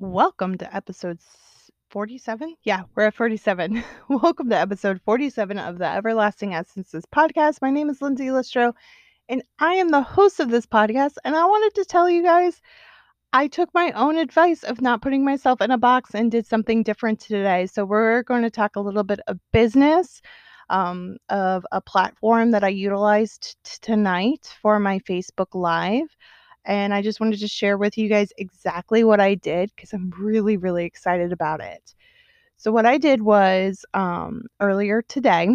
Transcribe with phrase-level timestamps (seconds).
[0.00, 1.18] Welcome to episode
[1.90, 2.56] 47.
[2.64, 3.84] Yeah, we're at 47.
[4.08, 7.60] Welcome to episode 47 of the Everlasting Essences podcast.
[7.60, 8.72] My name is Lindsay Listro,
[9.28, 11.16] and I am the host of this podcast.
[11.22, 12.62] And I wanted to tell you guys
[13.34, 16.82] I took my own advice of not putting myself in a box and did something
[16.82, 17.66] different today.
[17.66, 20.22] So, we're going to talk a little bit of business.
[20.70, 26.16] Um, of a platform that I utilized t- tonight for my Facebook Live.
[26.64, 30.12] And I just wanted to share with you guys exactly what I did because I'm
[30.18, 31.94] really, really excited about it.
[32.56, 35.48] So, what I did was um, earlier today,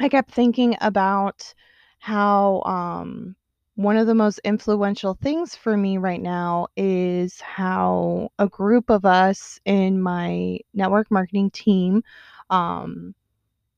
[0.00, 1.54] I kept thinking about
[1.98, 3.36] how um,
[3.76, 9.06] one of the most influential things for me right now is how a group of
[9.06, 12.02] us in my network marketing team
[12.50, 13.14] um,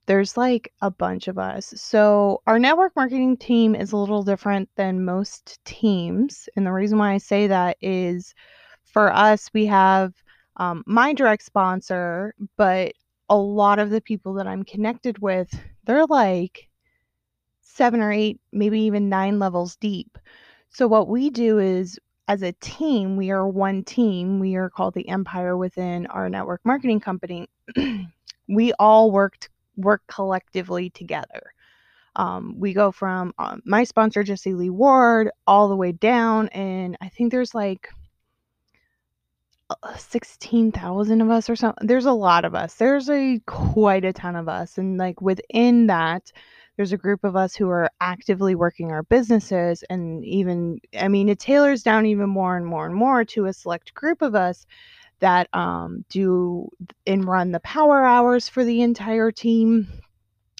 [0.06, 1.72] there's like a bunch of us.
[1.76, 6.48] So, our network marketing team is a little different than most teams.
[6.56, 8.34] And the reason why I say that is
[8.84, 10.12] for us, we have
[10.56, 12.92] um, my direct sponsor, but
[13.28, 15.48] a lot of the people that I'm connected with,
[15.84, 16.68] they're like
[17.62, 20.18] seven or eight, maybe even nine levels deep.
[20.70, 21.98] So, what we do is
[22.28, 24.38] as a team, we are one team.
[24.38, 27.48] We are called the Empire within our network marketing company.
[28.48, 31.52] we all worked work collectively together.
[32.16, 36.96] Um, we go from um, my sponsor, Jessie Lee Ward, all the way down, and
[37.00, 37.88] I think there's like
[39.70, 41.86] uh, 16,000 of us or something.
[41.86, 42.74] There's a lot of us.
[42.74, 44.78] There's a quite a ton of us.
[44.78, 46.30] And like within that,
[46.76, 49.82] there's a group of us who are actively working our businesses.
[49.88, 53.52] And even, I mean, it tailors down even more and more and more to a
[53.52, 54.66] select group of us
[55.24, 56.68] that um, do
[57.06, 59.88] and run the power hours for the entire team.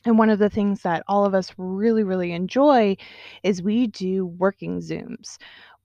[0.06, 2.96] And one of the things that all of us really, really enjoy
[3.42, 5.36] is we do working Zooms.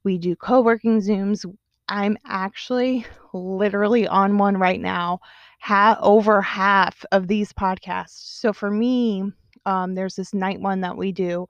[0.05, 1.45] We do co working Zooms.
[1.89, 5.19] I'm actually literally on one right now,
[5.59, 8.39] ha- over half of these podcasts.
[8.39, 9.29] So for me,
[9.65, 11.47] um, there's this night one that we do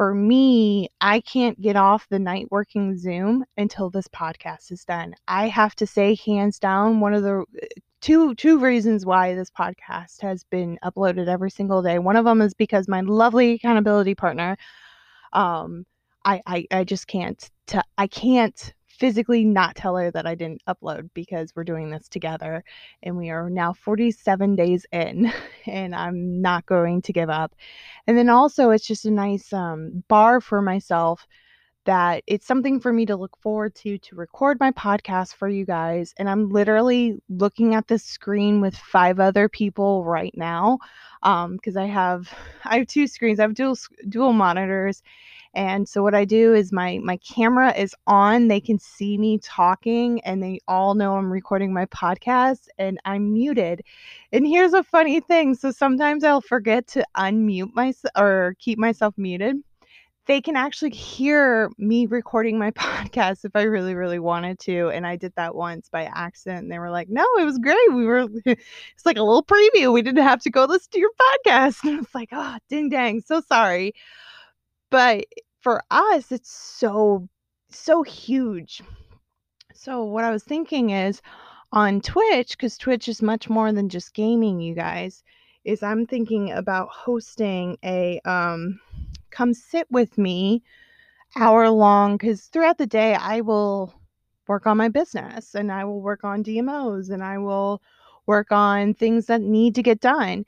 [0.00, 5.14] for me, I can't get off the night working Zoom until this podcast is done.
[5.28, 7.66] I have to say, hands down, one of the uh,
[8.00, 11.98] two two reasons why this podcast has been uploaded every single day.
[11.98, 14.56] One of them is because my lovely accountability partner,
[15.34, 15.84] um,
[16.24, 20.62] I I, I just can't t- I can't physically not tell her that I didn't
[20.68, 22.62] upload because we're doing this together.
[23.02, 25.32] And we are now 47 days in,
[25.66, 27.54] and I'm not going to give up.
[28.06, 31.26] And then also, it's just a nice um, bar for myself
[31.86, 35.64] that it's something for me to look forward to to record my podcast for you
[35.64, 40.78] guys and i'm literally looking at this screen with five other people right now
[41.22, 42.32] um because i have
[42.64, 43.76] i have two screens i have dual
[44.10, 45.02] dual monitors
[45.54, 49.38] and so what I do is my my camera is on, they can see me
[49.38, 53.82] talking and they all know I'm recording my podcast and I'm muted.
[54.32, 59.14] And here's a funny thing, so sometimes I'll forget to unmute myself or keep myself
[59.16, 59.56] muted.
[60.26, 64.90] They can actually hear me recording my podcast if I really, really wanted to.
[64.90, 66.62] And I did that once by accident.
[66.62, 67.92] And they were like, no, it was great.
[67.92, 69.92] We were, it's like a little preview.
[69.92, 71.78] We didn't have to go listen to your podcast.
[71.84, 73.94] And I was like, oh, ding dang, so sorry.
[74.90, 75.26] But
[75.60, 77.28] for us, it's so,
[77.70, 78.82] so huge.
[79.74, 81.22] So, what I was thinking is
[81.72, 85.22] on Twitch, because Twitch is much more than just gaming, you guys,
[85.64, 88.80] is I'm thinking about hosting a um,
[89.30, 90.62] come sit with me
[91.36, 93.94] hour long, because throughout the day, I will
[94.48, 97.80] work on my business and I will work on DMOs and I will
[98.26, 100.44] work on things that need to get done.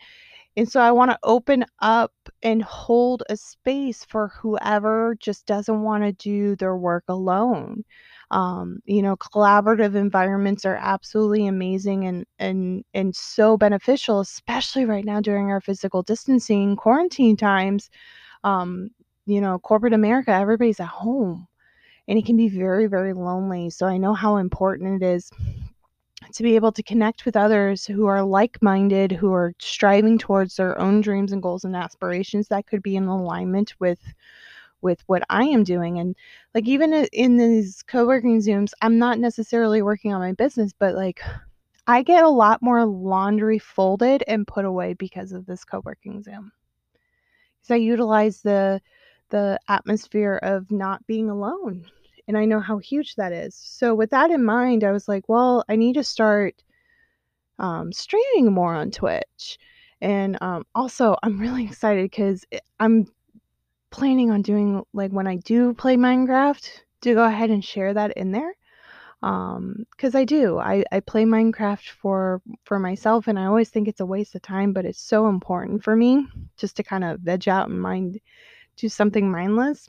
[0.56, 5.82] And so I want to open up and hold a space for whoever just doesn't
[5.82, 7.84] want to do their work alone.
[8.30, 15.04] Um, you know, collaborative environments are absolutely amazing and and and so beneficial, especially right
[15.04, 17.90] now during our physical distancing quarantine times.
[18.44, 18.90] Um,
[19.26, 21.48] you know, corporate America, everybody's at home
[22.08, 23.70] and it can be very, very lonely.
[23.70, 25.30] So I know how important it is
[26.34, 30.78] to be able to connect with others who are like-minded who are striving towards their
[30.80, 34.00] own dreams and goals and aspirations that could be in alignment with
[34.80, 36.00] with what I am doing.
[36.00, 36.16] And
[36.54, 41.20] like even in these co-working zooms I'm not necessarily working on my business but like
[41.86, 46.52] I get a lot more laundry folded and put away because of this co-working zoom.
[47.60, 48.80] Because I utilize the
[49.30, 51.86] the atmosphere of not being alone
[52.32, 53.54] and I know how huge that is.
[53.54, 56.62] So with that in mind, I was like, well, I need to start
[57.58, 59.58] um, streaming more on Twitch.
[60.00, 62.44] And um, also, I'm really excited because
[62.80, 63.06] I'm
[63.90, 66.68] planning on doing like when I do play Minecraft
[67.02, 68.54] to go ahead and share that in there.
[69.22, 73.88] um because i do I, I play minecraft for for myself and i always think
[73.88, 76.26] it's a waste of time but it's so important for me
[76.56, 78.20] just to kind of veg out and mind
[78.76, 79.86] do something mindless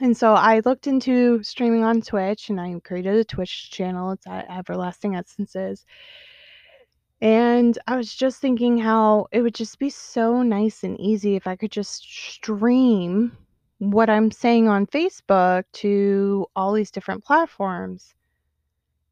[0.00, 4.26] and so i looked into streaming on twitch and i created a twitch channel it's
[4.26, 5.84] at everlasting essences
[7.20, 11.46] and i was just thinking how it would just be so nice and easy if
[11.46, 13.36] i could just stream
[13.78, 18.14] what i'm saying on facebook to all these different platforms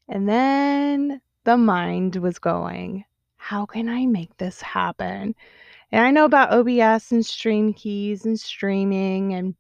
[0.09, 3.05] and then the mind was going,
[3.37, 5.35] how can I make this happen?
[5.93, 9.55] And I know about OBS and stream keys and streaming and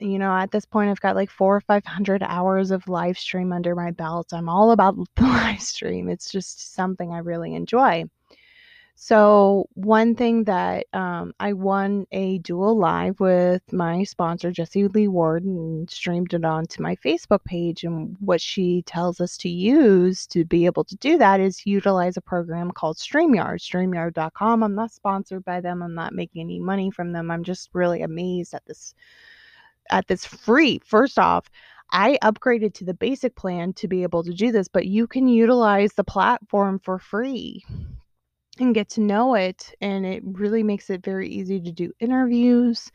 [0.00, 3.52] you know, at this point I've got like 4 or 500 hours of live stream
[3.52, 4.32] under my belt.
[4.32, 6.08] I'm all about the live stream.
[6.08, 8.04] It's just something I really enjoy.
[9.00, 15.06] So, one thing that um, I won a dual live with my sponsor, Jessie Lee
[15.06, 17.84] Ward, and streamed it onto my Facebook page.
[17.84, 22.16] And what she tells us to use to be able to do that is utilize
[22.16, 24.64] a program called StreamYard, StreamYard.com.
[24.64, 27.30] I'm not sponsored by them, I'm not making any money from them.
[27.30, 28.94] I'm just really amazed at this.
[29.90, 31.50] At this free, first off,
[31.90, 35.26] I upgraded to the basic plan to be able to do this, but you can
[35.26, 37.64] utilize the platform for free
[38.58, 39.74] and get to know it.
[39.80, 42.90] And it really makes it very easy to do interviews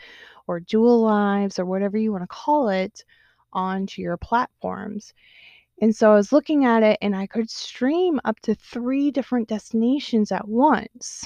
[0.47, 3.03] or dual lives or whatever you want to call it
[3.51, 5.13] onto your platforms.
[5.81, 9.47] And so I was looking at it and I could stream up to three different
[9.47, 11.25] destinations at once.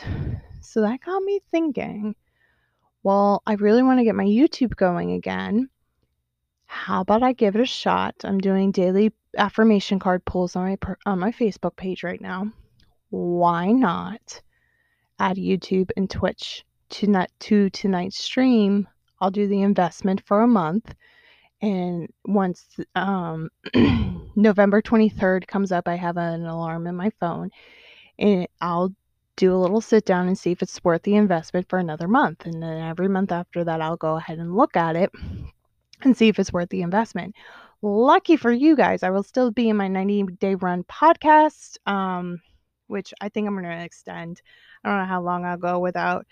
[0.61, 2.15] So that got me thinking
[3.07, 5.69] well, I really want to get my YouTube going again.
[6.65, 8.15] How about I give it a shot?
[8.23, 12.51] I'm doing daily affirmation card pulls on my on my Facebook page right now
[13.09, 14.41] why not
[15.19, 18.87] add YouTube and Twitch to not to tonight's stream?
[19.19, 20.93] I'll do the investment for a month.
[21.61, 23.49] And once um,
[24.35, 27.49] November 23rd comes up, I have an alarm in my phone
[28.19, 28.93] and I'll
[29.37, 32.45] do a little sit down and see if it's worth the investment for another month.
[32.45, 35.11] And then every month after that, I'll go ahead and look at it
[36.01, 37.35] and see if it's worth the investment.
[37.81, 41.77] Lucky for you guys, I will still be in my 90 day run podcast.
[41.87, 42.41] Um,
[42.87, 44.41] which I think I'm going to extend.
[44.83, 46.25] I don't know how long I'll go without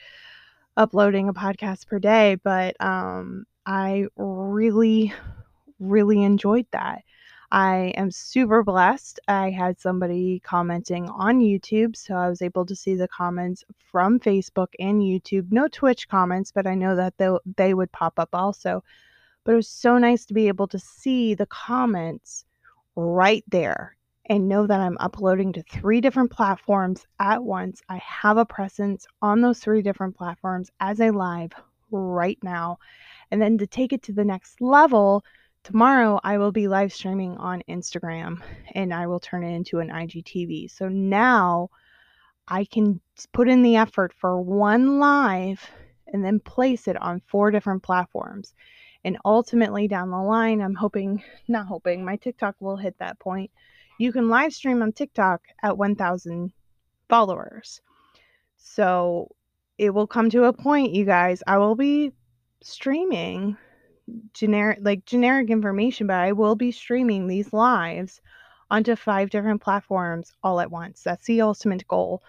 [0.77, 5.13] uploading a podcast per day, but um, I really,
[5.79, 7.03] really enjoyed that.
[7.51, 9.19] I am super blessed.
[9.27, 14.19] I had somebody commenting on YouTube, so I was able to see the comments from
[14.19, 15.51] Facebook and YouTube.
[15.51, 18.83] No Twitch comments, but I know that they, they would pop up also.
[19.44, 22.45] But it was so nice to be able to see the comments
[22.95, 23.95] right there
[24.27, 27.81] and know that I'm uploading to three different platforms at once.
[27.89, 31.51] I have a presence on those three different platforms as a live
[31.91, 32.80] right now.
[33.30, 35.24] And then to take it to the next level,
[35.65, 38.41] tomorrow I will be live streaming on Instagram
[38.73, 40.71] and I will turn it into an IGTV.
[40.71, 41.69] So now
[42.47, 43.01] I can
[43.33, 45.67] put in the effort for one live
[46.07, 48.53] and then place it on four different platforms.
[49.03, 53.51] And ultimately, down the line, I'm hoping, not hoping, my TikTok will hit that point
[53.97, 56.51] you can live stream on TikTok at 1,000
[57.09, 57.81] followers.
[58.57, 59.29] So
[59.77, 62.13] it will come to a point, you guys, I will be
[62.62, 63.57] streaming
[64.33, 68.21] generic like generic information, but I will be streaming these lives
[68.69, 71.03] onto five different platforms all at once.
[71.03, 72.24] That's the ultimate goal.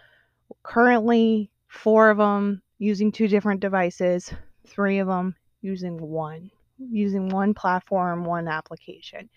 [0.62, 4.32] Currently, four of them using two different devices,
[4.66, 9.28] three of them using one, using one platform, one application.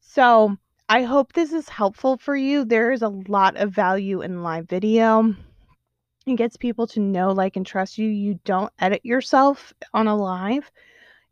[0.00, 0.56] So,
[0.88, 2.64] I hope this is helpful for you.
[2.64, 5.34] There is a lot of value in live video.
[6.26, 8.08] It gets people to know, like, and trust you.
[8.08, 10.70] You don't edit yourself on a live.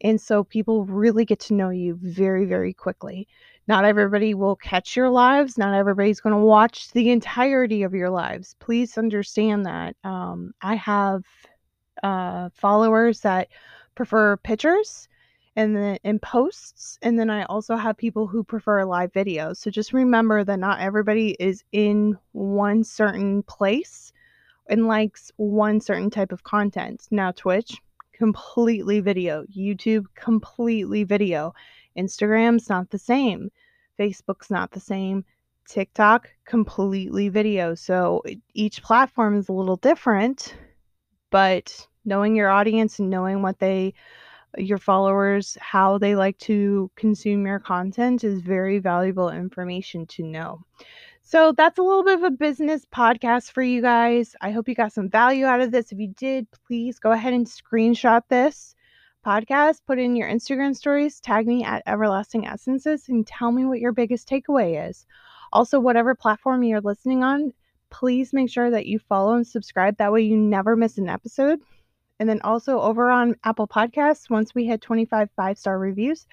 [0.02, 3.28] And so people really get to know you very, very quickly.
[3.68, 5.56] Not everybody will catch your lives.
[5.56, 8.56] Not everybody's going to watch the entirety of your lives.
[8.58, 9.96] Please understand that.
[10.02, 11.22] Um, I have
[12.02, 13.48] uh, followers that
[13.94, 15.08] prefer pictures
[15.56, 19.70] and then in posts and then i also have people who prefer live videos so
[19.70, 24.12] just remember that not everybody is in one certain place
[24.68, 27.76] and likes one certain type of content now twitch
[28.22, 31.52] completely video youtube completely video.
[31.98, 33.50] Instagram's not the same.
[33.98, 35.24] Facebook's not the same.
[35.68, 37.74] Tiktok completely video.
[37.74, 38.22] So
[38.54, 40.54] each platform is a little different
[41.30, 43.92] but knowing your audience and knowing what they
[44.56, 50.60] your followers how they like to consume your content is very valuable information to know.
[51.24, 54.34] So that's a little bit of a business podcast for you guys.
[54.40, 55.92] I hope you got some value out of this.
[55.92, 58.74] If you did, please go ahead and screenshot this,
[59.24, 63.78] podcast, put in your Instagram stories, tag me at Everlasting Essences, and tell me what
[63.78, 65.06] your biggest takeaway is.
[65.52, 67.52] Also, whatever platform you're listening on,
[67.88, 69.96] please make sure that you follow and subscribe.
[69.98, 71.60] That way, you never miss an episode.
[72.18, 76.26] And then also over on Apple Podcasts, once we hit 25 five star reviews,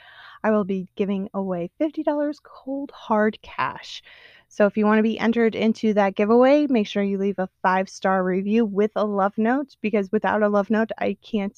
[0.43, 4.01] I will be giving away $50 cold hard cash.
[4.49, 7.49] So if you want to be entered into that giveaway, make sure you leave a
[7.61, 11.57] five star review with a love note because without a love note, I can't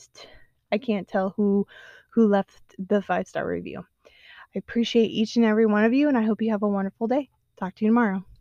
[0.71, 1.65] I can't tell who
[2.11, 3.85] who left the five star review.
[4.05, 7.07] I appreciate each and every one of you and I hope you have a wonderful
[7.07, 7.29] day.
[7.57, 8.25] Talk to you tomorrow.